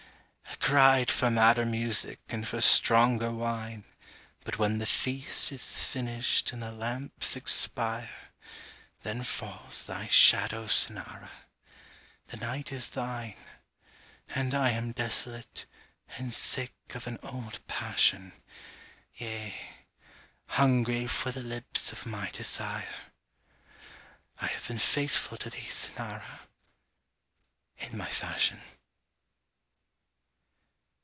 [0.45, 3.83] I cried for madder music and for stronger wine,
[4.43, 8.29] But when the feast is finished and the lamps expire,
[9.01, 11.29] Then falls thy shadow, Cynara!
[12.27, 13.35] the night is thine;
[14.29, 15.65] And I am desolate
[16.17, 18.31] and sick of an old passion,
[19.15, 19.55] Yea,
[20.49, 23.11] hungry for the lips of my desire:
[24.39, 26.41] I have been faithful to thee, Cynara!
[27.77, 28.61] in my fashion.